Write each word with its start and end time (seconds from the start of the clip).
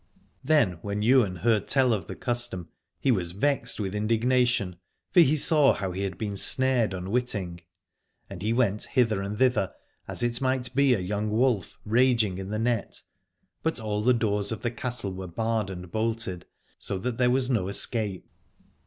Then 0.43 0.79
when 0.81 1.03
Ywain 1.03 1.35
heard 1.45 1.67
tell 1.67 1.93
of 1.93 2.07
the 2.07 2.15
custom 2.15 2.69
he 2.99 3.11
was 3.11 3.33
vexed 3.33 3.79
with 3.79 3.93
indignation, 3.93 4.77
for 5.11 5.19
he 5.19 5.37
saw 5.37 5.73
how 5.73 5.91
he 5.91 6.01
had 6.01 6.17
been 6.17 6.35
snared 6.35 6.91
unwitting. 6.95 7.61
And 8.27 8.41
he 8.41 8.51
went 8.51 8.85
hither 8.85 9.21
and 9.21 9.37
thither, 9.37 9.73
as 10.07 10.23
it 10.23 10.41
might 10.41 10.73
be 10.73 10.95
a 10.95 10.99
young 10.99 11.29
wolf 11.29 11.77
raging 11.85 12.39
in 12.39 12.49
the 12.49 12.57
net: 12.57 13.03
but 13.61 13.79
all 13.79 14.01
the 14.03 14.15
doors 14.15 14.51
of 14.51 14.63
the 14.63 14.71
castle 14.71 15.13
were 15.13 15.27
barred 15.27 15.69
and 15.69 15.91
bolted, 15.91 16.47
so 16.79 16.97
that 16.97 17.19
there 17.19 17.29
was 17.29 17.51
no 17.51 17.67
escape. 17.67 18.27